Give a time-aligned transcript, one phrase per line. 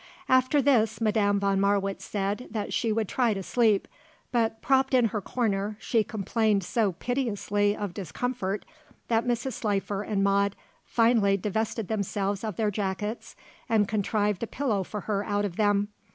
[0.27, 3.87] After this Madame von Marwitz said that she would try to sleep;
[4.31, 8.65] but, propped in her corner, she complained so piteously of discomfort
[9.09, 9.53] that Mrs.
[9.53, 13.35] Slifer and Maude finally divested themselves of their jackets
[13.69, 15.89] and contrived a pillow for her out of them.